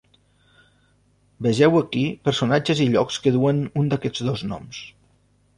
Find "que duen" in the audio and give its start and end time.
3.27-3.63